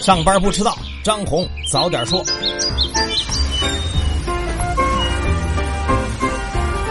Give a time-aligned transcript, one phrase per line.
[0.00, 2.22] 上班不迟到，张红早点说。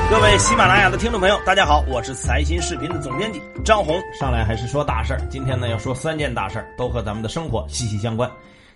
[0.10, 3.96] 各位喜马拉雅的听众朋友，大家好，我是财新视频的总编辑张红。
[4.20, 8.30] 上来还是说大事儿，今天呢要说三件大事儿，都和咱们的生活息息相关。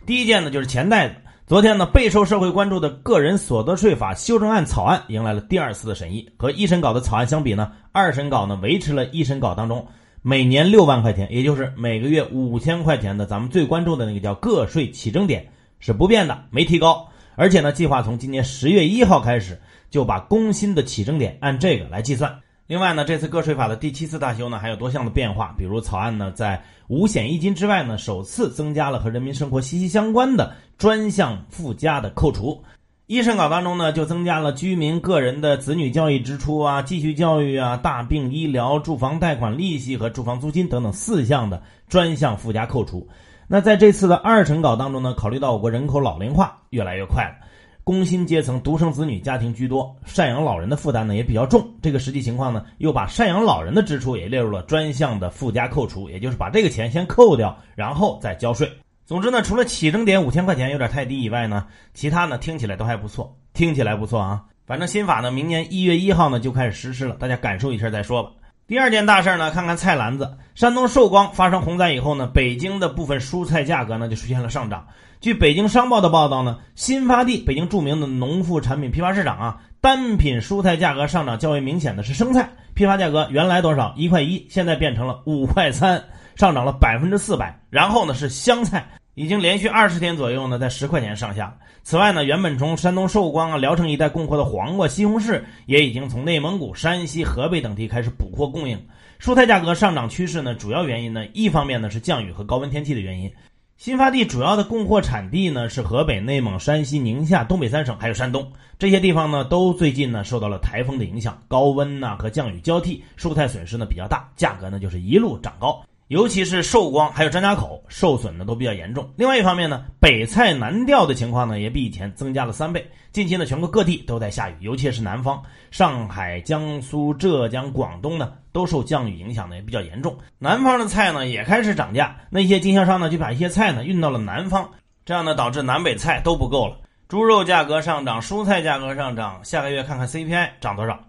[0.05, 1.15] 第一件呢就是钱袋子。
[1.45, 6.29] 昨天呢备受社会关注的个人所得税法修正案草案迎来了第二次的审议。
[6.37, 9.85] 和一审稿的草案相比呢，二审稿呢维持了一审稿当中。
[10.21, 15.47] 每年六万块钱，也就是每个月五千块钱的，咱们最关注的那个叫个税起征点
[15.79, 17.07] 是不变的，没提高。
[17.35, 22.37] 而且呢，计划从今年十月一号开始就把工薪的起征点按这个来计算。
[22.67, 32.61] 另外呢，这次个税法的第七次大修呢，还有多项的变化，比如草案呢在五险一金之外呢，首次增加了和人民生活息息相关的专项附加的扣除。
[33.09, 43.07] 一审稿当中呢，就增加了居民个人的子女教育支出啊、继续教育啊、大病医疗、住房贷款利息和住房租金等等四项的专项附加扣除。
[43.47, 47.47] 那在这次的二审稿当中呢，考虑到我国人口老龄化越来越快了，
[47.83, 51.67] 工薪阶层独生子女家庭居多，赡养老人的负担呢也比较重。
[51.81, 58.71] 这个实际情况呢，又把赡养老人的支出也列入了专项的附加扣除，也就是把这个钱先扣掉，然后再交税。
[59.09, 61.65] 总之呢，除了起征点五千块钱有点太低以外呢，
[61.95, 64.43] 其他呢听起来都还不错，听起来不错啊。
[64.67, 68.29] 反正新法呢，明年一月一号呢就开始实施了，大家感受一下再说吧。
[68.67, 70.37] 第二件大事呢，看看菜篮子。
[70.53, 74.85] 山东寿光发生洪灾以后呢，北京的部分蔬菜价格呢就出现了上涨。
[75.19, 86.03] 据北京商报的报道呢，新发地北京著名的农副产品批发市场啊，单品蔬菜价格上涨较为明显的是生菜，批发价格原来多少一块一，现在变成了五块三，
[86.35, 87.59] 上涨了百分之四百。
[87.71, 88.87] 然后呢是香菜。
[89.15, 91.57] 已经连续二十天左右呢，在十块钱上下。
[91.83, 98.79] 此外呢，原本从山东寿光啊、聊城一带供货的黄瓜、西红柿，也已经从内蒙古、山西、河北等地开始补货供应。
[99.19, 103.31] 蔬菜价格上涨趋势呢，主要原因呢，一方面呢是降雨和高温天气的原因。
[103.75, 115.81] 新发地主要的供货产地呢是河北、内蒙、山西、宁夏、东北三省，还有山东这些地方呢，都最近呢受到了台风的影响，高温呐和降雨交替，蔬菜损失呢比较大，价格呢就是一路涨高。
[116.09, 119.07] 尤其是寿光还有张家口受损的都比较严重。
[119.15, 122.83] 另外一方面呢，北菜南调的情况呢也比以前增加了三倍。
[123.11, 125.39] 近期呢，全国各地都在下雨，尤其是南方，
[125.69, 130.17] 上海、江苏、浙江、广东呢都受降雨影响的也比较严重。
[130.39, 134.67] 南方的菜呢也开始涨价，那些经销商呢就把一些菜呢运到了南方，
[135.05, 136.75] 这样呢导致南北菜都不够了。
[137.07, 140.99] 猪肉价格上涨，蔬菜价格上涨，下个月看看 CPI 涨多少。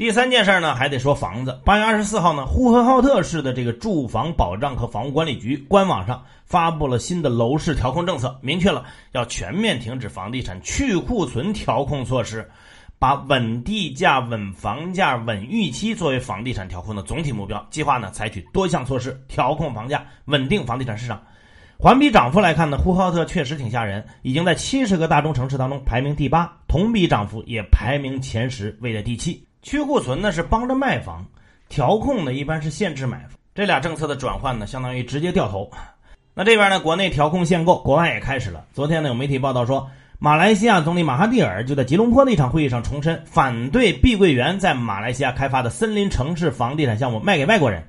[0.00, 1.60] 第三件事呢，还得说房子。
[1.62, 12.50] 八月二十四号呢，呼和浩特市的这个住房保障和房屋管理局官网上发布了新的楼市调控政策，明确了要全面停止房地产去库存调控措施，
[12.98, 17.62] 把稳地价、稳房价、稳预期作为房地产调控的总体目标。
[17.68, 21.20] 计划呢，采取多项措施调控房价，稳定房地产市场。
[21.76, 29.46] 环比涨幅来看呢，呼和浩特确实挺吓人，已经在七十个大中城市当中排名第八，同比涨幅也排名前十，位列第七。
[29.62, 31.24] 去库存呢是帮着卖房，
[31.68, 35.70] 调控呢一般是限制买房，这俩政策的转换呢相当于直接掉头。
[36.32, 38.64] 那这边呢，国内调控限购，国外也开始了。
[38.72, 47.82] 昨天呢有媒体报道说，马来西亚总理马哈蒂尔就在吉隆坡的一场会议上重申，反对碧桂园在马来西亚开发的森林城市房地产项目卖给外国人。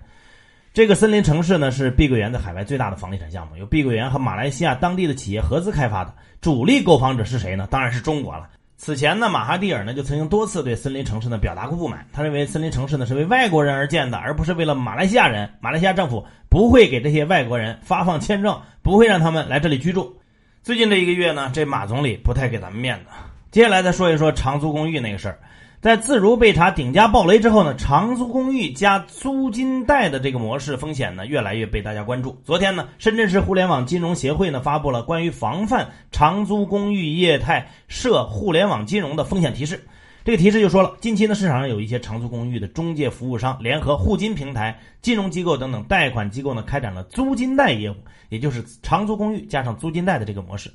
[0.73, 7.67] 这个森林城市呢是碧桂园在海外最大的房地产项目，由碧桂园和马来西亚当地的企业合资开发的，主力购房者是谁呢？
[7.69, 8.49] 当然是中国了。
[8.83, 12.03] 此前呢，马哈蒂尔呢就曾经多次对森林城市呢表达过不满。
[12.11, 15.47] 他认为森林城市呢是为外国人而建的，而不是为了马来西亚人。
[15.59, 20.19] 马来西亚政府不会给这些外国人发放签证，不会让他们来这里居住。
[20.63, 23.05] 最近这一个月呢，这马总理不太给咱们面子。
[23.51, 25.37] 接下来再说一说长租公寓那个事儿。
[25.81, 32.39] 在自如被查顶加暴雷之后呢，长租公寓加租金贷的这个模式风险呢，越来越被大家关注。
[32.43, 39.83] 昨天呢，深圳市互联网金融协会呢发布了关于防范长租公寓业态涉互联网金融的风险提示。
[40.23, 47.95] 这个提示就说了，近期呢市场上有一些长租公寓的中介服务商联合互金平台、金融机构等等贷款机构呢，开展了租金贷业务，
[48.29, 50.71] 也就是长租公寓加上租金贷的这个模式。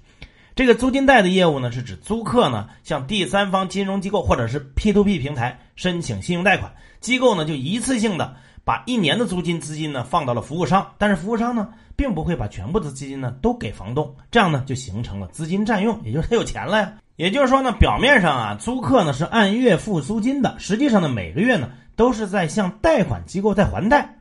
[0.56, 16.90] 这个租金贷的业务呢，是指租客呢向第三方金融机构或者是 P to P 平台申请信用贷款，机构呢就一次性的把一年的租金资金呢放到了服务商，但是服务商呢并不会把全部的资金呢都给房东，这样呢就形成了资金占用，也就是他有钱了呀。
[17.16, 24.15] 也就是说呢，表面上啊租客呢是按月付租金的，实际上呢每个月呢都是在向贷款机构在还贷。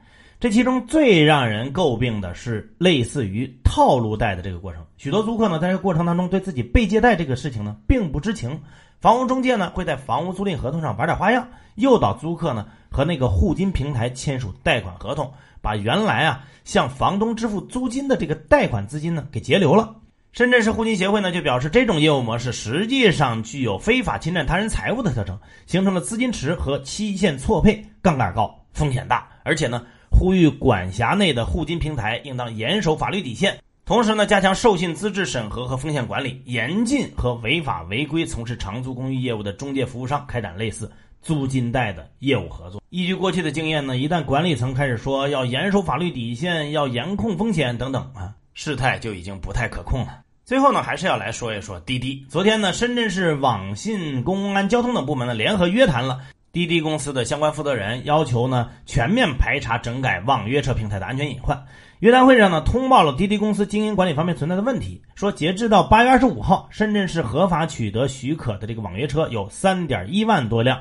[0.45, 4.86] 这其中最让人诟病的是类似于套路贷的这个过程。
[4.95, 8.62] 许多租客呢，在这个过程当中，对自己被借贷这个事情呢，并不知情。
[9.01, 15.33] 房屋中介呢，会在房屋租赁合同上玩点花样，诱导租客呢和那个互金平台签署贷款合同，
[15.63, 19.95] 把原来啊向房东支付租金的这个贷款资金呢给截留了。
[20.31, 29.81] 深圳市互金协会呢就表示，这种业务模式实际上具有非法侵占他人财物的特征，形成了资金池和期限错配，杠杆高，风险大，而且呢
[30.17, 33.57] 呼吁管辖内的互金平台应当严守法律底线。
[33.83, 40.89] 同时呢，加强授信资质审核和风险管理，严禁和违法违规从事长租公寓业务的中介服务商开展类似
[41.21, 42.81] 租金贷的业务合作。
[42.89, 50.21] 依据过去的经验呢，一旦管理层开始说要严守法律底线、要严控风险等等啊，事态就已经不太可控了。
[50.45, 52.25] 最后呢，还是要来说一说滴滴。
[52.29, 56.21] 昨天呢，深圳市网信、公安、交通等部门呢联合约谈了
[56.56, 61.66] 滴滴公司的相关负责人，要求呢全面排查整改网约车平台的安全隐患。
[62.00, 65.02] 约谈会上呢，通报了滴滴公司经营管理方面存在的问题。
[65.16, 70.80] 说，截至到八月二十五号，深圳市合法取得许可的这个网约车有三点一万多辆，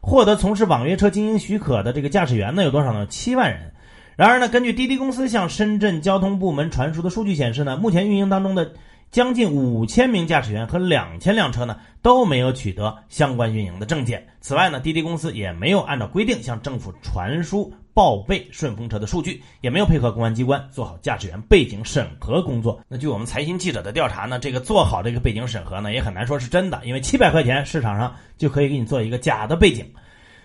[0.00, 3.06] 获得从事网约车经营许可的这个驾驶员呢有多少呢？
[3.06, 3.74] 七万人。
[4.16, 8.72] 然而呢，根据滴滴公司向深圳交通部门传输的数据显示呢，目前运营当中的。
[9.12, 14.26] 将近五千名驾驶员和两千辆车呢都没有取得相关运营的证件。
[14.40, 22.80] 此外呢，滴滴公司也没有按照规定向政府传输报备顺风车的数据，也没有配合公安机关做好驾驶员背景审核工作。
[22.88, 29.84] 那据我们财新记者的调查呢，这个做好这个背景审核呢，也很难说是真的，因为七百块钱市场上就可以给你做一个假的背景。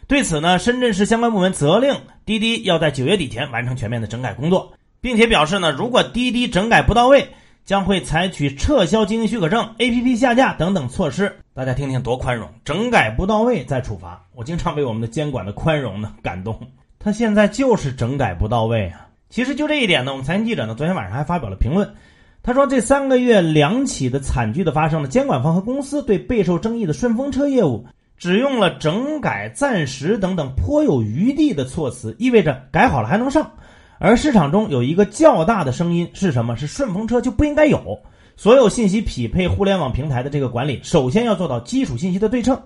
[0.07, 7.29] 对此呢，深圳市相关部门责令滴滴要在九月底前完成全面的整改工作，并且表示呢，如果滴滴整改不到位。
[7.67, 11.35] 将会采取撤销经营许可证、APP 下架等等措施。
[11.53, 14.25] 大家听听多宽容，整改不到位再处罚。
[14.33, 16.57] 我经常被我们的监管的宽容呢感动。
[16.97, 19.05] 他现在就是整改不到位啊。
[19.29, 21.93] 其实就这一点呢，我们财经记者呢昨天晚上还发表了评论。
[22.41, 27.85] 他说这三个月两起的惨剧的发生呢，监管方和公司对备受争议的顺风车业务
[28.17, 33.51] 只用了整改、暂时等等颇有余地的措辞，意味着改好了还能上。
[33.99, 36.55] 而市场中有一个较大的声音是什么？
[36.55, 37.99] 是顺风车就不应该有。
[38.35, 42.61] 所有信息匹配互联网平台的这个管理，首先要做到基础信息的对称。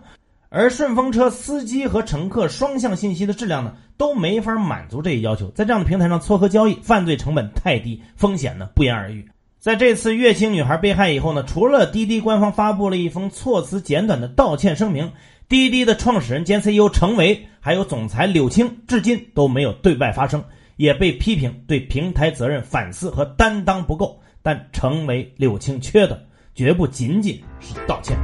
[0.49, 5.47] 而顺风车司机和乘客双向信息的质量呢，都没法满足这一要求。
[5.51, 9.25] 在这样的平台上撮合交易，犯罪成本太低，风险呢不言而喻。
[9.59, 15.09] 在这次乐清女孩被害以后呢，除了滴滴官方发布了一封措辞简短的道歉声明，
[15.47, 20.43] 滴滴的创始人兼 CEO 程维，还有总裁柳青，至今都没有对外发声。
[20.81, 26.19] 也被批评对平台责任反思和担当不够，但成为柳青缺的
[26.55, 28.17] 绝不仅仅是道歉。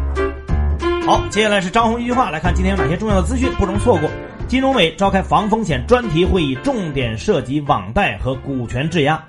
[1.06, 4.10] 好，接下来是张红一句话，来看今天有哪些重要的资讯不容错过。
[4.48, 9.24] 金融委召开防风险专题会议，重点涉及网贷和股权质押。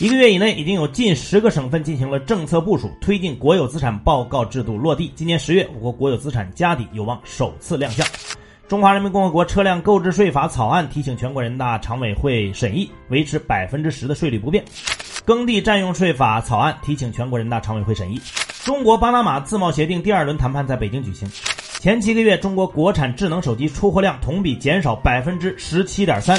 [0.00, 5.12] 一个月以内，已经有近十个省份进行了政策部署，推进国有资产报告制度落地。
[5.14, 8.04] 今年十月，我国国有资产家底有望首次亮相。
[8.68, 14.64] 中华人民共和国车辆购置税法草案提请全国人大常委会审议，维持百分之十的税率不变。
[15.24, 18.20] 耕地占用税法草案提请全国人大常委会审议。
[18.64, 21.28] 中国巴拿马自贸协定第二轮谈判在北京举行。
[21.80, 26.38] 前七个月，中国国产智能手机出货量同比减少百分之十七点三。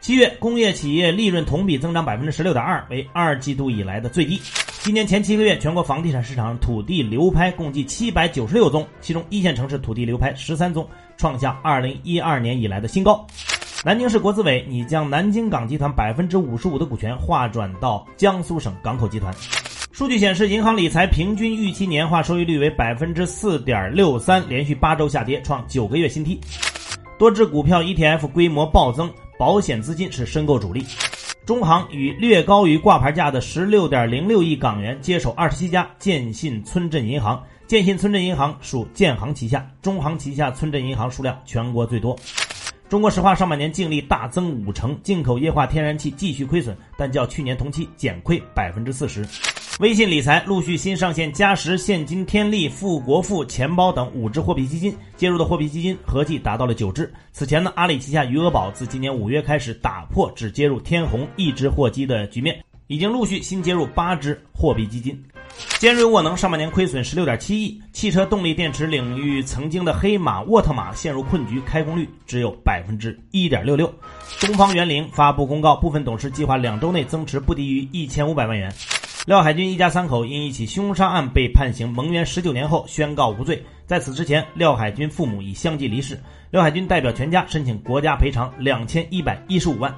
[0.00, 4.40] 七月，工业企业利润同比增长百分之十六点二，为二季度以来的最低。
[4.82, 10.88] 今年前七个月，全国房地产市场土地流拍共计七百九十六宗，其中一线城市土地流拍十三宗，
[11.18, 13.26] 创下二零一二年以来的新高。
[13.84, 19.30] 南京市国资委拟将南京港集团百分之五十五的股权划转到江苏省港口集团。
[19.92, 26.40] 数据显示，银行理财平均预期年化收益率为百分之四点六三，连续八周下跌，创九个月新低。
[27.18, 30.86] 多只股票 ETF 规模暴增，保险资金是申购主力。
[31.50, 37.42] 中行与略高于挂牌价的十六点零六亿港元接手二十七家建信村镇银行。
[37.66, 42.16] 建信村镇银行属建行旗下，中行旗下村镇银行数量全国最多。
[42.88, 49.26] 中国石化上半年净利大增五成，进口液化天然气继续亏损，但较去年同期减亏百分之四十。
[49.80, 57.10] 微信理财陆续新上线嘉实现金天利、富国富钱包等五只货币基金，介入的货币基金合计达到了九只。
[57.32, 65.18] 此前呢，阿里旗下余额宝自今年五月开始打破只接入天弘一只货基的局面，已经陆续新接入八只货币基金。
[65.78, 73.90] 尖锐沃能上半年亏损十六点七亿，汽车动力电池领域曾经的黑马沃特玛陷入困局，开工率只有百分之一点六六。
[74.40, 78.70] 东方园林发布公告，部分董事计划两周内增持不低于一千五百万元。
[79.26, 83.62] 廖海军一家三口因一起凶杀案被判刑蒙冤十九年后宣告无罪。
[83.84, 86.18] 在此之前，廖海军父母已相继离世。
[86.50, 89.94] 廖海军代表全家申请国家赔偿两千一百一十五万。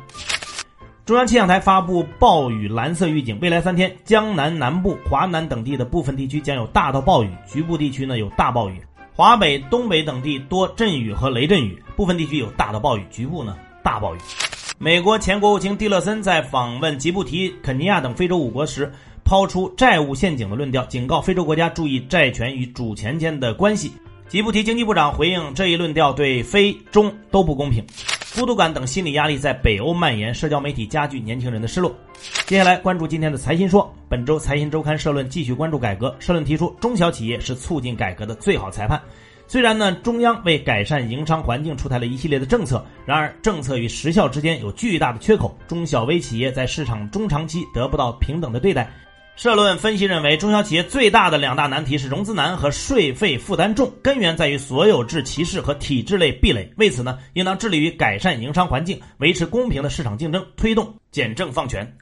[1.04, 8.82] 中央气象台发布暴雨蓝色预警，未来三天，江南南部、华南等地的部分地区将有大到暴雨，局部地区呢有大暴雨。
[9.14, 14.18] 华北、东北等地多阵雨和雷阵雨，部分地区有大到暴雨，局部呢大暴雨。
[14.78, 18.90] 美国前国务卿蒂勒森在访问吉布提、肯尼亚等非洲五国时，
[19.32, 23.90] 抛出债务陷阱的论调，警告非洲国家注意债权与主权间的关系。
[24.28, 27.82] 吉布提经济部长回应这一论调对非中都不公平，
[28.34, 31.96] 孤独感等心理压力在北欧蔓延，社交媒体加剧年轻人的失落。
[32.44, 39.00] 接下来关注今天的财新说，本周财新周刊社论继续关注改革，社论提出中小企业是促进改革的最好裁判。
[39.46, 48.92] 虽然呢，中央为改善营商环境出台了一系列的政策，然而政策与实效之间有巨大的缺口，中小微企业在市场中长期得不到平等的对待。
[49.34, 56.70] 社论分析认为，中小企业最大的两大难题是融资难和税费负担重，根源在于所有制歧视和体制类壁垒。
[56.76, 61.96] 为此呢，应当致力于改善营商环境，维持公平的市场竞争，推动简政放权。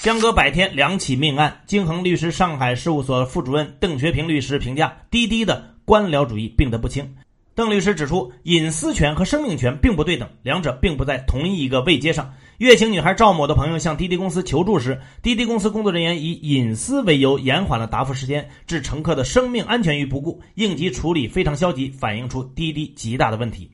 [0.00, 7.14] 相隔百天，两起命案，京恒律师上海事务所副主任邓学平律师评价：滴滴的官僚主义病得不轻。
[7.54, 12.32] 邓律师指出，隐私权和生命权并不对等，两者并不在同一个位阶上。
[12.56, 23.70] 月请女孩赵某的朋友向滴滴公司求助时，滴滴公司工作人员以隐私为由延缓了答复时间，置乘客的生命安全于不顾，应急处理非常消极，反映出滴滴极大的问题。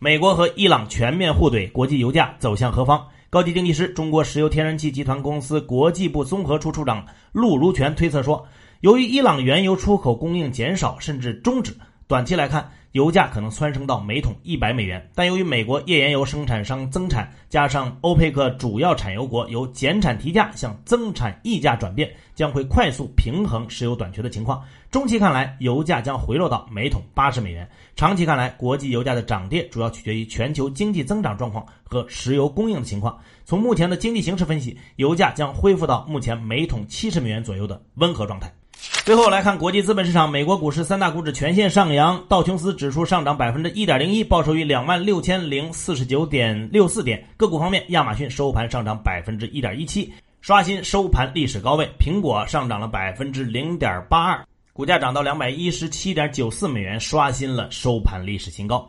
[0.00, 3.06] 美国和伊朗全面互怼，国际油价走向何方？
[3.30, 8.44] 高级经济师、中国石油天然气集团公司国际部综合处处长陆如全推测说，
[8.80, 11.76] 由于伊朗原油出口供应减少甚至终止。
[12.06, 24.62] 短期来看，油价可能蹿升到每桶一百美元，但由于美国页岩油生产商增产，加上欧佩克主要产油国由减产提价向增产溢价转变，将会快速平衡石油短缺的情况。
[24.92, 33.18] 中期看来，油价将回落到每桶八十美元；长期看来，国际油价的涨跌主要取决于全球经济增长状况和石油供应的情况。
[33.44, 38.48] 从目前的经济形势分析，油价将恢复到目前每桶七十美元左右的温和状态。
[38.84, 47.26] 最后来看国际资本市场，美国股市三大股指全线上扬，道琼斯指数上涨百分之一点零一，报收于两万六千零四十九点六四点。
[47.36, 58.86] 个股方面，亚马逊收盘上涨百分之一点一七，刷新收盘历史高位；苹果上涨了百分之零点八二，股价涨到两百一十七点九四美元，刷新了收盘历史新高。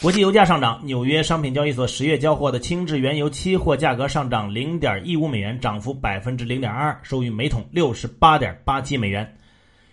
[0.00, 9.36] 国际油价上涨，纽约商品交易所十月交货的轻质原油期货价格上涨零点一五美元，涨幅百分之零点二，收于每桶六十八点八七美元。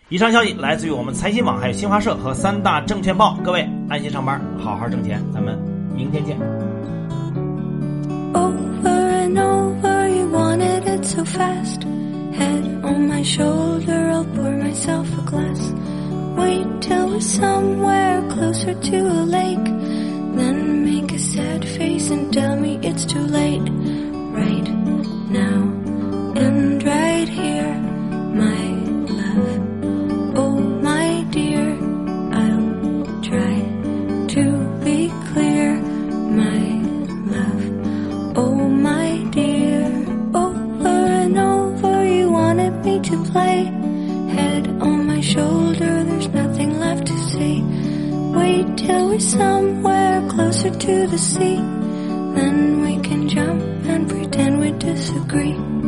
[0.10, 3.38] 以上消息来自于我们财新网，还有新华社和三大证券报。
[3.44, 5.56] 各位安心上班，好好挣钱，咱们
[5.96, 6.36] 明天见。
[16.40, 19.68] Wait till we're somewhere closer to a lake.
[20.38, 23.68] Then make a sad face and tell me it's too late.
[51.08, 51.56] The sea.
[51.56, 55.79] Then we can jump and pretend we disagree.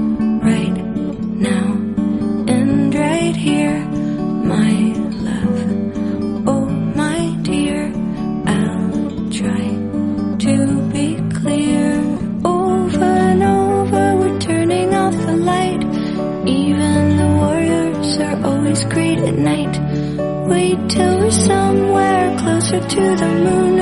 [22.89, 23.77] To the moon.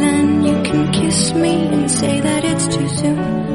[0.00, 3.53] Then you can kiss me and say that it's too soon.